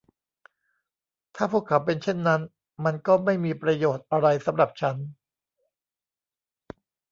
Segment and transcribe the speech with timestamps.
[1.35, 2.41] ถ้าพวกเขาเป็นเช่นนั้น
[2.85, 4.95] มันก็ไม่มีประโยชน์อะไรสำหรับฉัน